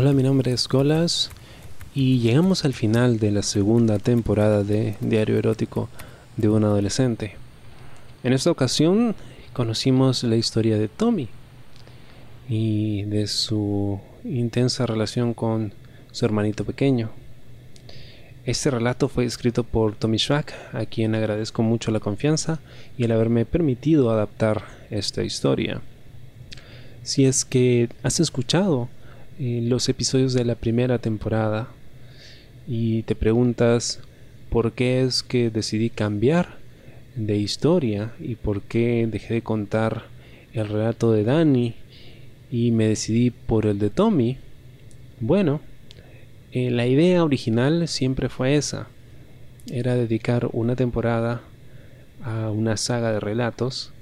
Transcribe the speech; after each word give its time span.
Hola, 0.00 0.12
mi 0.12 0.22
nombre 0.22 0.52
es 0.52 0.68
Golas 0.68 1.28
y 1.92 2.20
llegamos 2.20 2.64
al 2.64 2.72
final 2.72 3.18
de 3.18 3.32
la 3.32 3.42
segunda 3.42 3.98
temporada 3.98 4.62
de 4.62 4.94
Diario 5.00 5.36
Erótico 5.38 5.88
de 6.36 6.48
un 6.48 6.62
adolescente. 6.62 7.34
En 8.22 8.32
esta 8.32 8.52
ocasión 8.52 9.16
conocimos 9.52 10.22
la 10.22 10.36
historia 10.36 10.78
de 10.78 10.86
Tommy 10.86 11.26
y 12.48 13.02
de 13.06 13.26
su 13.26 13.98
intensa 14.22 14.86
relación 14.86 15.34
con 15.34 15.72
su 16.12 16.24
hermanito 16.24 16.64
pequeño. 16.64 17.10
Este 18.44 18.70
relato 18.70 19.08
fue 19.08 19.24
escrito 19.24 19.64
por 19.64 19.96
Tommy 19.96 20.20
Schwack, 20.20 20.54
a 20.74 20.86
quien 20.86 21.16
agradezco 21.16 21.64
mucho 21.64 21.90
la 21.90 21.98
confianza 21.98 22.60
y 22.96 23.02
el 23.02 23.10
haberme 23.10 23.46
permitido 23.46 24.12
adaptar 24.12 24.62
esta 24.90 25.24
historia. 25.24 25.80
Si 27.02 27.24
es 27.24 27.44
que 27.44 27.88
has 28.04 28.20
escuchado 28.20 28.88
eh, 29.40 29.60
los 29.62 29.88
episodios 29.88 30.34
de 30.34 30.44
la 30.44 30.56
primera 30.56 30.98
temporada 30.98 31.68
y 32.66 33.04
te 33.04 33.14
preguntas 33.14 34.00
por 34.50 34.72
qué 34.72 35.02
es 35.02 35.22
que 35.22 35.48
decidí 35.50 35.90
cambiar 35.90 36.58
de 37.14 37.36
historia 37.36 38.12
y 38.18 38.34
por 38.34 38.62
qué 38.62 39.06
dejé 39.08 39.34
de 39.34 39.42
contar 39.42 40.06
el 40.54 40.66
relato 40.66 41.12
de 41.12 41.22
Danny 41.22 41.74
y 42.50 42.72
me 42.72 42.88
decidí 42.88 43.30
por 43.30 43.66
el 43.66 43.78
de 43.78 43.90
Tommy, 43.90 44.38
bueno, 45.20 45.60
eh, 46.50 46.72
la 46.72 46.88
idea 46.88 47.22
original 47.22 47.86
siempre 47.86 48.28
fue 48.28 48.56
esa, 48.56 48.88
era 49.70 49.94
dedicar 49.94 50.48
una 50.52 50.74
temporada 50.74 51.42
a 52.24 52.50
una 52.50 52.76
saga 52.76 53.12
de 53.12 53.20
relatos 53.20 53.92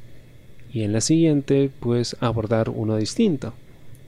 y 0.73 0.83
en 0.83 0.95
la 0.95 1.03
siguiente 1.03 1.71
pues 1.79 2.17
abordar 2.21 2.71
uno 2.71 2.97
distinto 2.97 3.53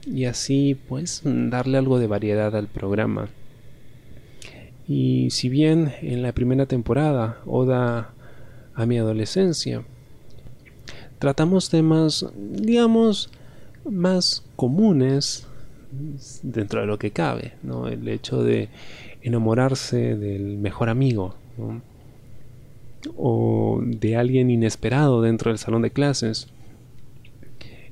y 0.05 0.25
así 0.25 0.77
pues 0.87 1.21
darle 1.23 1.77
algo 1.77 1.99
de 1.99 2.07
variedad 2.07 2.55
al 2.55 2.67
programa. 2.67 3.29
Y 4.87 5.29
si 5.29 5.49
bien 5.49 5.93
en 6.01 6.21
la 6.21 6.33
primera 6.33 6.65
temporada, 6.65 7.39
Oda 7.45 8.13
a 8.73 8.85
mi 8.85 8.97
adolescencia, 8.97 9.83
tratamos 11.19 11.69
temas, 11.69 12.25
digamos, 12.35 13.29
más 13.89 14.43
comunes 14.55 15.45
dentro 16.41 16.81
de 16.81 16.87
lo 16.87 16.97
que 16.97 17.11
cabe, 17.11 17.53
¿no? 17.61 17.87
El 17.87 18.07
hecho 18.07 18.43
de 18.43 18.69
enamorarse 19.21 20.15
del 20.15 20.57
mejor 20.57 20.89
amigo, 20.89 21.35
o 23.17 23.81
de 23.83 24.15
alguien 24.15 24.49
inesperado 24.49 25.21
dentro 25.21 25.51
del 25.51 25.57
salón 25.57 25.81
de 25.81 25.91
clases, 25.91 26.47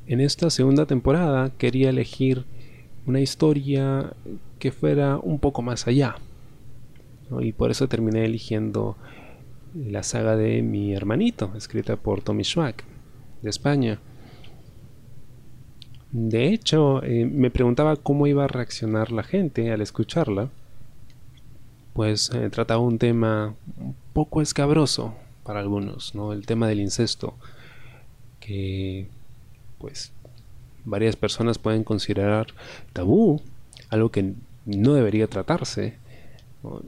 en 0.08 0.22
esta 0.22 0.50
segunda 0.50 0.86
temporada 0.86 1.52
quería 1.58 1.90
elegir 1.90 2.46
una 3.06 3.20
historia 3.20 4.14
que 4.60 4.72
fuera 4.72 5.18
un 5.18 5.40
poco 5.40 5.62
más 5.62 5.88
allá. 5.88 6.16
Y 7.42 7.52
por 7.52 7.72
eso 7.72 7.88
terminé 7.88 8.24
eligiendo 8.24 8.96
la 9.76 10.04
saga 10.04 10.36
de 10.36 10.62
Mi 10.62 10.94
hermanito, 10.94 11.52
escrita 11.56 11.98
por 11.98 12.22
Tommy 12.22 12.44
Schwack, 12.44 12.84
de 13.42 13.50
España. 13.50 14.00
De 16.12 16.48
hecho, 16.54 17.04
eh, 17.04 17.26
me 17.26 17.52
preguntaba 17.52 17.98
cómo 17.98 18.28
iba 18.28 18.46
a 18.46 18.48
reaccionar 18.48 19.12
la 19.12 19.24
gente 19.24 19.72
al 19.72 19.82
escucharla. 19.82 20.50
Pues 21.94 22.32
eh, 22.34 22.50
trataba 22.50 22.80
un 22.80 22.98
tema 22.98 23.56
un 23.78 23.96
poco 24.14 24.42
escabroso 24.42 25.16
para 25.44 25.60
algunos, 25.60 26.16
¿no? 26.16 26.32
El 26.32 26.46
tema 26.46 26.68
del 26.68 26.80
incesto, 26.80 27.36
que 28.40 29.08
pues 29.80 30.12
varias 30.86 31.16
personas 31.16 31.58
pueden 31.58 31.84
considerar 31.84 32.48
tabú, 32.94 33.42
algo 33.90 34.10
que 34.10 34.34
no 34.66 34.94
debería 34.94 35.28
tratarse. 35.28 35.96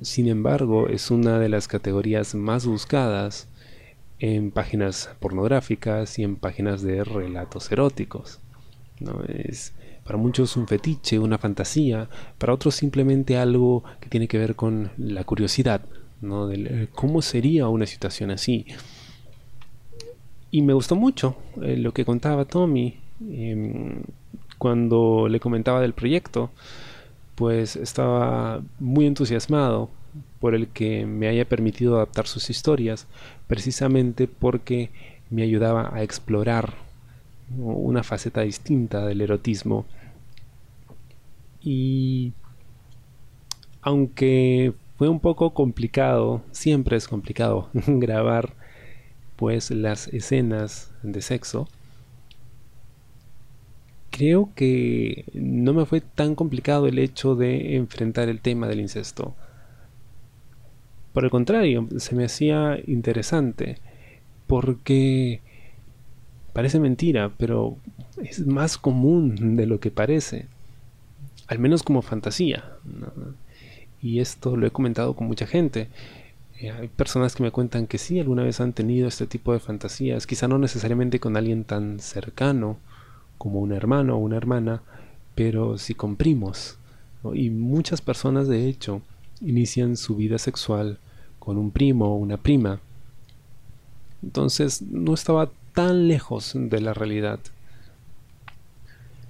Sin 0.02 0.28
embargo, 0.28 0.88
es 0.88 1.12
una 1.12 1.40
de 1.40 1.50
las 1.50 1.68
categorías 1.68 2.36
más 2.36 2.66
buscadas 2.66 3.48
en 4.20 4.52
páginas 4.52 5.10
pornográficas 5.20 6.20
y 6.20 6.24
en 6.24 6.36
páginas 6.36 6.82
de 6.82 7.04
relatos 7.04 7.72
eróticos. 7.72 8.40
¿no? 9.00 9.24
Es 9.28 9.74
para 10.04 10.18
muchos 10.18 10.58
un 10.58 10.68
fetiche, 10.68 11.20
una 11.20 11.38
fantasía, 11.38 12.10
para 12.40 12.54
otros 12.54 12.74
simplemente 12.74 13.38
algo 13.38 13.84
que 14.00 14.10
tiene 14.10 14.28
que 14.28 14.40
ver 14.40 14.56
con 14.56 14.92
la 14.98 15.24
curiosidad, 15.24 15.82
¿no? 16.20 16.52
Eh, 16.52 16.88
cómo 16.96 17.22
sería 17.22 17.68
una 17.68 17.86
situación 17.86 18.32
así. 18.32 18.66
Y 20.52 20.62
me 20.62 20.74
gustó 20.74 20.96
mucho 20.96 21.36
eh, 21.62 21.78
lo 21.78 21.94
que 21.94 22.06
contaba 22.06 22.46
Tommy 22.46 22.98
Em, 23.22 24.04
cuando 24.58 25.28
le 25.30 25.40
comentaba 25.40 25.82
del 25.82 25.94
proyecto, 25.94 26.52
pues 27.36 27.76
estaba 27.76 28.62
muy 28.80 29.06
entusiasmado 29.06 29.90
por 30.40 30.56
el 30.56 30.68
que 30.70 31.06
me 31.06 31.28
haya 31.28 31.46
permitido 31.46 31.96
adaptar 31.96 32.28
sus 32.28 32.50
historias, 32.50 33.08
precisamente 33.48 34.28
porque 34.28 34.90
me 35.30 35.44
ayudaba 35.44 35.94
a 35.94 36.04
explorar 36.04 36.74
una 37.58 38.04
faceta 38.04 38.42
distinta 38.42 39.06
del 39.06 39.22
erotismo. 39.22 39.86
Y 41.62 42.34
aunque 43.82 44.74
fue 44.98 45.10
un 45.10 45.20
poco 45.20 45.54
complicado, 45.54 46.42
siempre 46.52 46.98
es 46.98 47.08
complicado 47.08 47.70
grabar 47.74 48.56
pues 49.40 49.72
las 49.72 50.10
escenas 50.10 50.92
de 51.02 51.22
sexo, 51.22 51.70
creo 54.10 54.50
que 54.54 55.24
no 55.34 55.72
me 55.72 55.86
fue 55.86 56.02
tan 56.02 56.36
complicado 56.36 56.88
el 56.88 57.00
hecho 57.00 57.36
de 57.36 57.78
enfrentar 57.78 58.28
el 58.28 58.42
tema 58.42 58.68
del 58.68 58.82
incesto. 58.82 59.38
Por 61.14 61.24
el 61.24 61.30
contrario, 61.30 61.88
se 62.00 62.16
me 62.16 62.26
hacía 62.26 62.80
interesante 62.86 63.78
porque 64.46 65.40
parece 66.52 66.82
mentira, 66.82 67.32
pero 67.38 67.78
es 68.22 68.46
más 68.46 68.78
común 68.78 69.56
de 69.56 69.68
lo 69.68 69.80
que 69.80 69.90
parece, 69.90 70.48
al 71.48 71.60
menos 71.60 71.82
como 71.82 72.02
fantasía. 72.02 72.74
Y 74.02 74.20
esto 74.20 74.58
lo 74.58 74.68
he 74.68 74.72
comentado 74.72 75.16
con 75.16 75.28
mucha 75.28 75.48
gente. 75.48 75.88
Eh, 76.60 76.72
hay 76.72 76.90
personas 76.90 77.36
que 77.36 77.44
me 77.44 77.52
cuentan 77.52 77.88
que 77.88 77.98
sí, 77.98 78.20
alguna 78.20 78.44
vez 78.44 78.60
han 78.60 78.74
tenido 78.74 79.08
este 79.08 79.28
tipo 79.28 79.54
de 79.54 79.60
fantasías, 79.60 80.28
quizá 80.28 80.48
no 80.50 80.58
necesariamente 80.58 81.20
con 81.20 81.38
alguien 81.38 81.64
tan 81.64 82.00
cercano, 82.00 82.78
como 83.38 83.60
un 83.62 83.72
hermano 83.72 84.16
o 84.16 84.20
una 84.20 84.36
hermana, 84.36 84.82
pero 85.36 85.78
si 85.78 85.94
con 85.96 86.18
primos. 86.18 86.78
Y 87.34 87.50
muchas 87.50 88.02
personas, 88.02 88.50
de 88.50 88.68
hecho, 88.68 89.02
inician 89.42 89.96
su 89.96 90.18
vida 90.18 90.38
sexual 90.38 91.00
con 91.40 91.58
un 91.58 91.72
primo 91.72 92.14
o 92.14 92.18
una 92.18 92.36
prima. 92.36 92.82
Entonces 94.22 94.82
no 94.82 95.14
estaba 95.14 95.50
tan 95.74 96.10
lejos 96.10 96.52
de 96.56 96.82
la 96.82 96.94
realidad. 96.94 97.40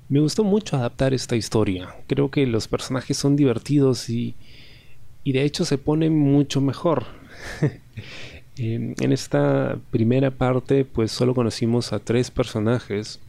Me 0.08 0.20
gustó 0.20 0.44
mucho 0.44 0.76
adaptar 0.76 1.14
esta 1.14 1.36
historia. 1.36 1.96
Creo 2.08 2.32
que 2.32 2.48
los 2.48 2.68
personajes 2.68 3.16
son 3.18 3.36
divertidos 3.36 4.10
y, 4.10 4.34
y 5.24 5.34
de 5.34 5.44
hecho 5.44 5.66
se 5.66 5.78
pone 5.78 6.10
mucho 6.10 6.62
mejor. 6.62 7.19
en 8.58 9.12
esta 9.12 9.78
primera 9.92 10.32
parte 10.32 10.86
pues 10.86 11.12
solo 11.12 11.34
conocimos 11.34 11.94
a 11.94 12.00
tres 12.00 12.32
personajes 12.32 13.20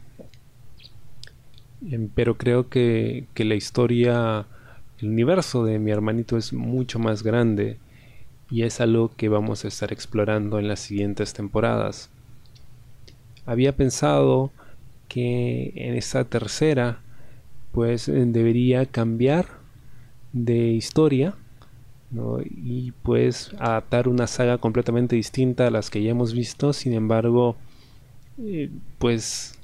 Em, 1.89 2.09
pero 2.13 2.37
creo 2.37 2.69
que, 2.69 3.25
que 3.33 3.43
la 3.45 3.55
historia, 3.55 4.45
el 4.99 5.09
universo 5.09 5.65
de 5.65 5.79
mi 5.79 5.91
hermanito 5.91 6.37
es 6.37 6.53
mucho 6.53 6.99
más 6.99 7.23
grande 7.23 7.77
y 8.49 8.63
es 8.63 8.81
algo 8.81 9.11
que 9.15 9.29
vamos 9.29 9.65
a 9.65 9.67
estar 9.67 9.91
explorando 9.91 10.59
en 10.59 10.67
las 10.67 10.79
siguientes 10.79 11.33
temporadas. 11.33 12.09
Había 13.45 13.75
pensado 13.75 14.51
que 15.07 15.73
en 15.75 15.95
esta 15.95 16.25
tercera 16.25 16.99
pues 17.71 18.07
eh, 18.07 18.25
debería 18.27 18.85
cambiar 18.85 19.47
de 20.33 20.71
historia 20.71 21.35
y 22.45 22.91
pues 23.03 23.51
adaptar 23.57 24.07
una 24.07 24.27
saga 24.27 24.57
completamente 24.57 25.15
distinta 25.15 25.67
a 25.67 25.71
las 25.71 25.89
que 25.89 26.03
ya 26.03 26.11
hemos 26.11 26.33
visto. 26.33 26.73
Sin 26.73 26.93
embargo 26.93 27.55
eh, 28.37 28.69
pues 28.97 29.57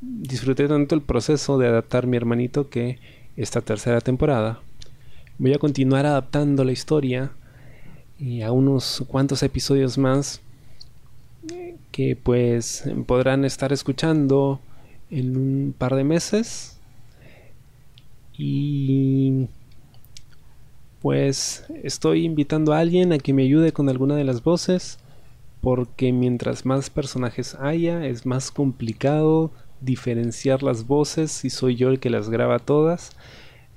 disfruté 0.00 0.68
tanto 0.68 0.94
el 0.94 1.02
proceso 1.02 1.58
de 1.58 1.68
adaptar 1.68 2.06
mi 2.06 2.16
hermanito 2.16 2.68
que 2.68 2.98
esta 3.36 3.60
tercera 3.60 4.00
temporada 4.00 4.60
voy 5.38 5.54
a 5.54 5.58
continuar 5.58 6.06
adaptando 6.06 6.64
la 6.64 6.72
historia 6.72 7.32
y 8.18 8.42
a 8.42 8.52
unos 8.52 9.04
cuantos 9.08 9.42
episodios 9.42 9.98
más 9.98 10.40
que 11.90 12.16
pues 12.16 12.84
podrán 13.06 13.44
estar 13.44 13.72
escuchando 13.72 14.60
en 15.10 15.36
un 15.36 15.74
par 15.76 15.94
de 15.94 16.04
meses. 16.04 16.78
Y 18.38 19.48
pues 21.02 21.64
estoy 21.82 22.24
invitando 22.24 22.72
a 22.72 22.78
alguien 22.78 23.12
a 23.12 23.18
que 23.18 23.32
me 23.32 23.42
ayude 23.42 23.72
con 23.72 23.88
alguna 23.88 24.14
de 24.14 24.24
las 24.24 24.42
voces 24.42 24.98
porque 25.60 26.12
mientras 26.12 26.64
más 26.64 26.90
personajes 26.90 27.56
haya 27.56 28.06
es 28.06 28.24
más 28.24 28.50
complicado 28.50 29.50
diferenciar 29.80 30.62
las 30.62 30.86
voces 30.86 31.32
si 31.32 31.50
soy 31.50 31.76
yo 31.76 31.88
el 31.88 31.98
que 31.98 32.10
las 32.10 32.30
graba 32.30 32.60
todas. 32.60 33.10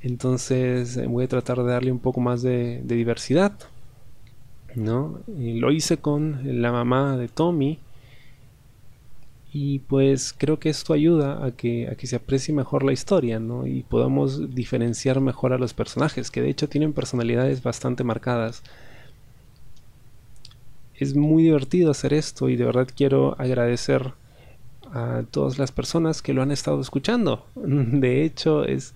Entonces 0.01 1.04
voy 1.07 1.25
a 1.25 1.27
tratar 1.27 1.57
de 1.57 1.72
darle 1.72 1.92
un 1.92 2.00
poco 2.00 2.22
más 2.22 2.44
de, 2.44 2.81
diversidad. 2.83 3.54
¿no? 4.75 5.19
lo 5.27 5.72
hice 5.72 5.98
con 5.98 6.62
la 6.62 6.72
mamá 6.72 7.18
de 7.18 7.27
Tommy. 7.27 7.80
Y 9.57 9.79
pues 9.79 10.33
creo 10.37 10.59
que 10.59 10.67
esto 10.67 10.91
ayuda 10.91 11.45
a 11.45 11.51
que, 11.51 11.87
a 11.87 11.95
que 11.95 12.07
se 12.07 12.17
aprecie 12.17 12.53
mejor 12.53 12.83
la 12.83 12.91
historia, 12.91 13.39
¿no? 13.39 13.65
Y 13.65 13.83
podamos 13.83 14.53
diferenciar 14.53 15.21
mejor 15.21 15.53
a 15.53 15.57
los 15.57 15.73
personajes, 15.73 16.29
que 16.29 16.41
de 16.41 16.49
hecho 16.49 16.67
tienen 16.67 16.91
personalidades 16.91 17.63
bastante 17.63 18.03
marcadas 18.03 18.63
es 20.97 21.15
muy 21.15 21.43
divertido 21.43 21.91
hacer 21.91 22.13
esto 22.13 22.49
y 22.49 22.55
de 22.55 22.65
verdad 22.65 22.87
quiero 22.95 23.35
agradecer 23.39 24.13
a 24.93 25.23
todas 25.29 25.57
las 25.57 25.71
personas 25.71 26.21
que 26.21 26.33
lo 26.33 26.41
han 26.41 26.51
estado 26.51 26.79
escuchando. 26.79 27.45
De 27.55 28.23
hecho, 28.23 28.63
es 28.63 28.93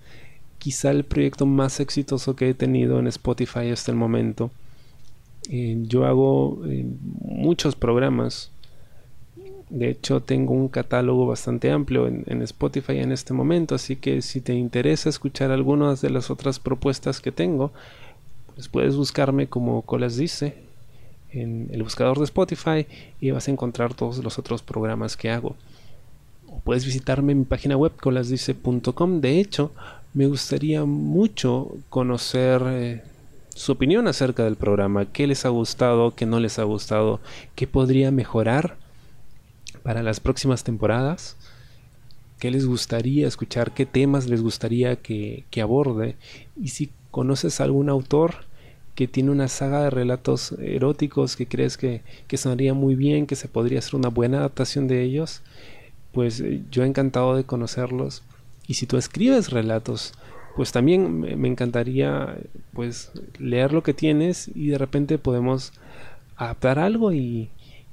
quizá 0.58 0.90
el 0.90 1.04
proyecto 1.04 1.46
más 1.46 1.80
exitoso 1.80 2.36
que 2.36 2.50
he 2.50 2.54
tenido 2.54 2.98
en 2.98 3.06
Spotify 3.06 3.70
hasta 3.70 3.90
el 3.90 3.98
momento. 3.98 4.50
Eh, 5.50 5.76
yo 5.82 6.06
hago 6.06 6.62
eh, 6.66 6.86
muchos 7.20 7.74
programas. 7.76 8.50
De 9.70 9.88
hecho, 9.88 10.20
tengo 10.20 10.52
un 10.52 10.68
catálogo 10.68 11.26
bastante 11.26 11.70
amplio 11.70 12.08
en, 12.08 12.42
Spotify 12.42 12.98
en 12.98 13.12
este 13.12 13.32
momento, 13.32 13.76
así 13.76 13.94
que 13.94 14.20
si 14.20 14.40
te 14.40 14.52
interesa 14.52 15.08
escuchar 15.08 15.52
algunas 15.52 16.00
de 16.00 16.10
las 16.10 16.28
otras 16.28 16.58
propuestas 16.58 17.20
que 17.20 17.30
tengo, 17.30 17.70
pues 18.56 18.68
puedes 18.68 18.96
buscarme 18.96 19.46
como 19.46 19.82
Colas 19.82 20.16
dice 20.16 20.54
en 21.30 21.68
el 21.70 21.84
buscador 21.84 22.18
de 22.18 22.24
Spotify 22.24 22.84
y 23.20 23.30
vas 23.30 23.46
a 23.46 23.52
encontrar 23.52 23.94
todos 23.94 24.18
los 24.18 24.40
otros 24.40 24.60
programas 24.60 25.16
que 25.16 25.30
hago. 25.30 25.54
O 26.48 26.58
puedes 26.58 26.84
visitarme 26.84 27.30
en 27.30 27.38
mi 27.38 27.44
página 27.44 27.76
web 27.76 27.92
colasdice.com. 27.94 29.20
De 29.20 29.38
hecho, 29.38 29.70
me 30.14 30.26
gustaría 30.26 30.84
mucho 30.84 31.76
conocer 31.90 32.62
eh, 32.66 33.02
su 33.54 33.70
opinión 33.70 34.08
acerca 34.08 34.42
del 34.42 34.56
programa, 34.56 35.06
qué 35.06 35.28
les 35.28 35.44
ha 35.44 35.50
gustado, 35.50 36.16
qué 36.16 36.26
no 36.26 36.40
les 36.40 36.58
ha 36.58 36.64
gustado, 36.64 37.20
qué 37.54 37.68
podría 37.68 38.10
mejorar 38.10 38.79
para 39.82 40.02
las 40.02 40.20
próximas 40.20 40.64
temporadas, 40.64 41.36
qué 42.38 42.50
les 42.50 42.66
gustaría 42.66 43.26
escuchar, 43.26 43.72
qué 43.72 43.86
temas 43.86 44.28
les 44.28 44.42
gustaría 44.42 44.96
que, 44.96 45.44
que 45.50 45.60
aborde 45.60 46.16
y 46.60 46.68
si 46.68 46.90
conoces 47.10 47.60
algún 47.60 47.88
autor 47.88 48.50
que 48.94 49.08
tiene 49.08 49.30
una 49.30 49.48
saga 49.48 49.82
de 49.82 49.90
relatos 49.90 50.52
eróticos 50.60 51.36
que 51.36 51.46
crees 51.46 51.76
que, 51.76 52.02
que 52.26 52.36
sonaría 52.36 52.74
muy 52.74 52.94
bien, 52.94 53.26
que 53.26 53.36
se 53.36 53.48
podría 53.48 53.78
hacer 53.78 53.96
una 53.96 54.08
buena 54.08 54.38
adaptación 54.38 54.88
de 54.88 55.02
ellos, 55.02 55.42
pues 56.12 56.40
eh, 56.40 56.62
yo 56.70 56.82
he 56.82 56.86
encantado 56.86 57.36
de 57.36 57.44
conocerlos. 57.44 58.22
Y 58.66 58.74
si 58.74 58.86
tú 58.86 58.96
escribes 58.96 59.50
relatos, 59.50 60.12
pues 60.56 60.72
también 60.72 61.20
me 61.20 61.48
encantaría 61.48 62.36
pues 62.72 63.12
leer 63.38 63.72
lo 63.72 63.82
que 63.82 63.94
tienes 63.94 64.50
y 64.54 64.68
de 64.68 64.78
repente 64.78 65.18
podemos 65.18 65.72
adaptar 66.36 66.78
algo 66.78 67.12
y, 67.12 67.50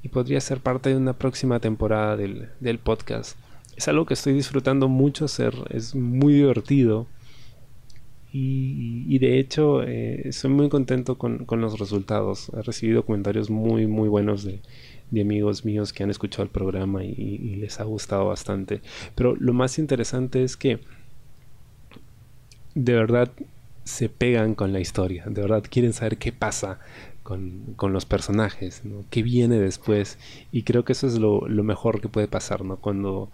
podría 0.10 0.40
ser 0.40 0.62
parte 0.62 0.90
de 0.90 0.96
una 0.96 1.14
próxima 1.14 1.60
temporada 1.60 2.16
del, 2.16 2.50
del, 2.60 2.80
podcast. 2.80 3.38
Es 3.76 3.88
algo 3.88 4.06
que 4.06 4.14
estoy 4.14 4.34
disfrutando 4.34 4.88
mucho 4.88 5.26
hacer, 5.26 5.54
es 5.70 5.96
muy 5.96 6.34
divertido 6.34 7.08
y, 8.40 9.18
de 9.20 9.40
hecho, 9.40 9.82
eh, 9.84 10.30
muy 10.48 10.70
contento 10.70 11.18
con, 11.18 11.46
los 11.50 11.80
resultados. 11.80 12.52
He 12.56 12.62
recibido 12.62 13.04
comentarios 13.06 13.50
muy, 13.50 13.88
muy 13.88 14.10
buenos 14.10 14.44
de, 14.44 14.60
amigos 15.20 15.64
míos 15.66 15.94
que 15.94 16.04
han 16.04 16.10
escuchado 16.10 16.44
el 16.44 16.50
programa 16.50 17.04
y, 17.04 17.56
les 17.56 17.80
ha 17.80 17.86
gustado 17.86 18.28
bastante. 18.28 18.82
Pero 19.16 19.36
lo 19.38 19.54
más 19.54 19.80
interesante 19.80 20.44
es 20.44 20.58
que 20.58 20.80
de 22.76 22.94
verdad 22.94 23.32
se 23.86 24.10
pegan 24.10 24.54
con 24.54 24.74
la 24.74 24.82
historia. 24.82 25.24
De 25.26 25.42
verdad 25.42 25.64
quieren 25.68 25.94
saber 25.94 26.18
qué 26.18 26.32
pasa 26.32 26.80
con, 27.28 27.94
los 27.94 28.06
personajes, 28.06 28.84
qué 29.10 29.22
viene 29.22 29.60
después. 29.60 30.18
Y 30.54 30.64
creo 30.64 30.86
que 30.86 30.94
eso 30.94 31.08
es 31.08 31.20
lo, 31.20 31.46
lo 31.48 31.64
mejor 31.64 32.00
que 32.00 32.08
puede 32.08 32.30
pasar, 32.30 32.64
¿no? 32.64 32.78
Cuando 32.78 33.30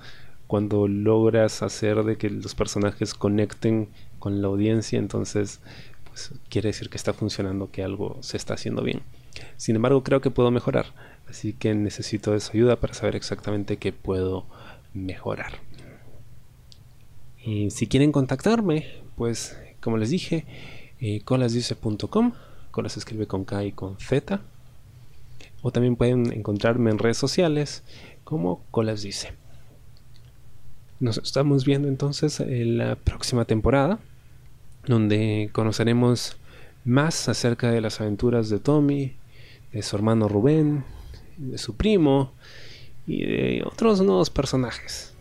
cuando 0.48 0.88
logras 0.88 1.64
hacer 1.64 2.04
de 2.04 2.18
que 2.18 2.30
los 2.30 2.54
personajes 2.54 3.16
conecten 3.16 3.90
con 4.20 4.42
la 4.42 4.50
audiencia, 4.50 5.00
entonces 5.00 5.62
pues, 6.06 6.32
quiere 6.50 6.70
decir 6.70 6.90
que 6.90 6.98
está 6.98 7.14
funcionando, 7.14 7.72
que 7.72 7.84
algo 7.84 8.18
se 8.22 8.38
está 8.38 8.54
haciendo 8.54 8.84
bien. 8.84 9.02
Sin 9.58 9.76
embargo, 9.76 10.04
creo 10.04 10.22
que 10.22 10.30
puedo 10.30 10.52
mejorar, 10.52 10.88
así 11.28 11.54
que 11.54 11.74
necesito 11.74 12.34
de 12.34 12.40
su 12.40 12.52
ayuda 12.52 12.76
para 12.76 12.94
saber 12.94 13.16
exactamente 13.16 13.78
qué 13.78 13.94
puedo 13.94 14.46
mejorar. 14.94 15.54
Y 17.44 17.72
si 17.72 17.88
quieren 17.88 18.12
contactarme, 18.12 18.86
pues 19.16 19.58
como 19.82 19.98
les 19.98 20.12
dije, 20.12 20.46
eh, 21.00 21.22
colasdice.com, 21.22 22.34
colas 22.74 22.94
se 22.94 23.00
escribe 23.00 23.28
con 23.28 23.46
K 23.46 23.64
y 23.66 23.72
con 23.72 23.98
Z, 24.00 24.42
o 25.62 25.72
también 25.72 25.96
pueden 25.96 26.34
encontrarme 26.34 26.90
en 26.90 26.98
redes 26.98 27.18
sociales 27.18 27.84
como 28.24 28.64
colas 28.72 29.04
dice. 29.04 29.34
Nos 31.00 31.20
estamos 31.20 31.66
viendo 31.66 31.88
entonces 31.88 32.40
en 32.40 32.80
la 32.80 32.96
próxima 32.96 33.46
temporada, 33.46 34.00
donde 34.88 35.50
conoceremos 35.54 36.36
más 36.84 37.30
acerca 37.30 37.72
de 37.72 37.80
las 37.80 38.02
aventuras 38.02 38.50
de 38.50 38.60
Tommy, 38.60 39.16
de 39.72 39.84
su 39.84 39.96
hermano 39.96 40.28
Rubén, 40.28 40.84
de 41.38 41.60
su 41.60 41.76
primo 41.76 42.34
y 43.06 43.24
de 43.24 43.64
otros 43.66 44.02
nuevos 44.02 44.32
personajes 44.32 45.14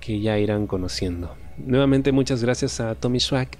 que 0.00 0.20
ya 0.20 0.38
irán 0.38 0.66
conociendo. 0.66 1.36
Nuevamente 1.58 2.12
muchas 2.12 2.42
gracias 2.42 2.80
a 2.80 2.94
Tommy 2.94 3.20
Schwack 3.20 3.58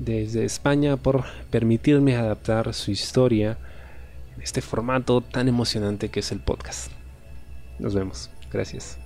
desde 0.00 0.44
España 0.44 0.96
por 0.96 1.24
permitirme 1.50 2.16
adaptar 2.16 2.74
su 2.74 2.90
historia 2.90 3.58
en 4.34 4.42
este 4.42 4.62
formato 4.62 5.20
tan 5.20 5.46
emocionante 5.46 6.08
que 6.08 6.20
es 6.20 6.32
el 6.32 6.40
podcast. 6.40 6.90
Nos 7.78 7.94
vemos. 7.94 8.30
Gracias. 8.50 8.98